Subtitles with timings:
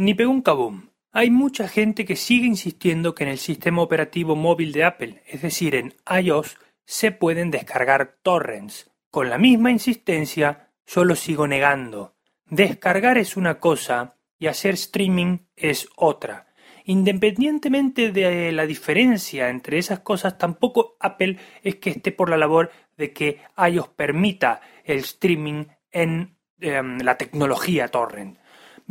[0.00, 0.88] Ni pegó un cabum.
[1.12, 5.42] Hay mucha gente que sigue insistiendo que en el sistema operativo móvil de Apple, es
[5.42, 8.90] decir, en iOS, se pueden descargar torrents.
[9.10, 12.14] Con la misma insistencia, yo lo sigo negando.
[12.46, 16.46] Descargar es una cosa y hacer streaming es otra.
[16.86, 22.70] Independientemente de la diferencia entre esas cosas, tampoco Apple es que esté por la labor
[22.96, 28.39] de que iOS permita el streaming en em, la tecnología torrent.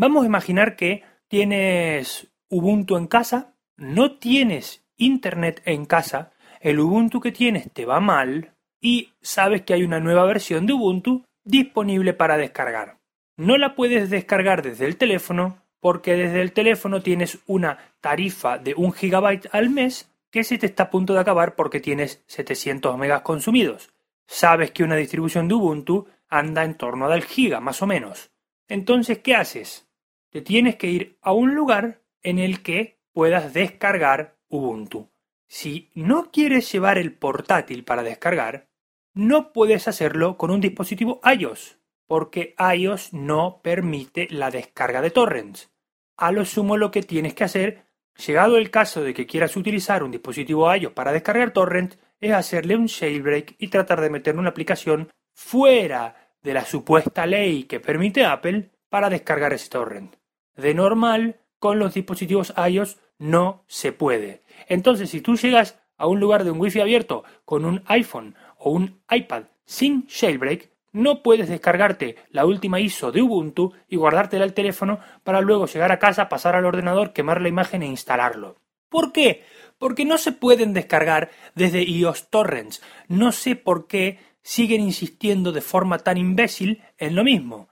[0.01, 6.31] Vamos a imaginar que tienes Ubuntu en casa, no tienes Internet en casa,
[6.61, 10.71] el Ubuntu que tienes te va mal y sabes que hay una nueva versión de
[10.71, 12.99] Ubuntu disponible para descargar.
[13.35, 18.75] No la puedes descargar desde el teléfono porque desde el teléfono tienes una tarifa de
[18.75, 22.97] un gigabyte al mes que se te está a punto de acabar porque tienes 700
[22.97, 23.89] megas consumidos.
[24.27, 28.31] Sabes que una distribución de Ubuntu anda en torno al giga, más o menos.
[28.69, 29.88] Entonces, ¿qué haces?
[30.31, 35.09] Te tienes que ir a un lugar en el que puedas descargar Ubuntu.
[35.47, 38.69] Si no quieres llevar el portátil para descargar,
[39.13, 45.71] no puedes hacerlo con un dispositivo iOS, porque iOS no permite la descarga de torrents.
[46.15, 47.85] A lo sumo lo que tienes que hacer,
[48.23, 52.75] llegado el caso de que quieras utilizar un dispositivo iOS para descargar torrents, es hacerle
[52.75, 58.25] un jailbreak y tratar de meter una aplicación fuera de la supuesta ley que permite
[58.25, 60.18] Apple para descargar ese torrent.
[60.59, 64.43] De normal, con los dispositivos iOS no se puede.
[64.67, 68.71] Entonces, si tú llegas a un lugar de un wifi abierto con un iPhone o
[68.71, 74.53] un iPad sin jailbreak, no puedes descargarte la última ISO de Ubuntu y guardártela al
[74.53, 78.57] teléfono para luego llegar a casa, pasar al ordenador, quemar la imagen e instalarlo.
[78.89, 79.45] ¿Por qué?
[79.77, 82.81] Porque no se pueden descargar desde iOS Torrents.
[83.07, 87.68] No sé por qué siguen insistiendo de forma tan imbécil en lo mismo.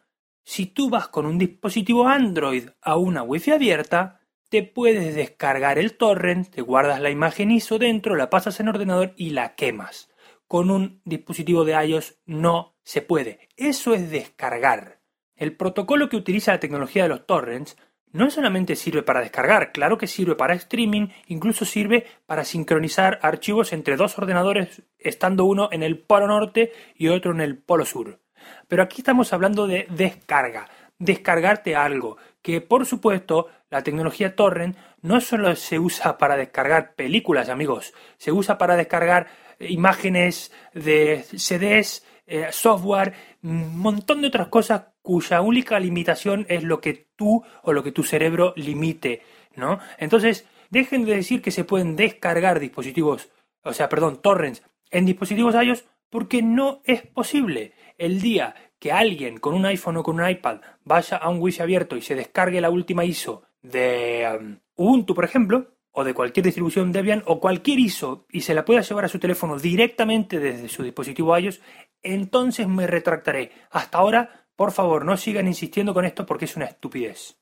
[0.49, 5.97] Si tú vas con un dispositivo Android a una wifi abierta, te puedes descargar el
[5.97, 10.09] torrent, te guardas la imagen ISO dentro, la pasas en ordenador y la quemas.
[10.47, 13.49] Con un dispositivo de iOS no se puede.
[13.57, 15.01] Eso es descargar.
[15.35, 17.75] El protocolo que utiliza la tecnología de los torrents
[18.13, 23.73] no solamente sirve para descargar, claro que sirve para streaming, incluso sirve para sincronizar archivos
[23.73, 28.21] entre dos ordenadores, estando uno en el polo norte y otro en el polo sur.
[28.67, 30.69] Pero aquí estamos hablando de descarga,
[30.99, 37.49] descargarte algo, que por supuesto la tecnología torrent no solo se usa para descargar películas,
[37.49, 39.27] amigos, se usa para descargar
[39.59, 43.13] imágenes de CDs, eh, software,
[43.43, 47.93] un montón de otras cosas cuya única limitación es lo que tú o lo que
[47.93, 49.21] tu cerebro limite,
[49.55, 49.79] ¿no?
[49.97, 53.29] Entonces, dejen de decir que se pueden descargar dispositivos,
[53.63, 57.73] o sea, perdón, torrents en dispositivos iOS porque no es posible.
[57.97, 61.61] El día que alguien con un iPhone o con un iPad vaya a un wifi
[61.61, 66.45] abierto y se descargue la última ISO de um, Ubuntu, por ejemplo, o de cualquier
[66.45, 70.69] distribución Debian o cualquier ISO y se la pueda llevar a su teléfono directamente desde
[70.69, 71.59] su dispositivo iOS,
[72.03, 73.51] entonces me retractaré.
[73.71, 77.39] Hasta ahora, por favor, no sigan insistiendo con esto porque es una estupidez.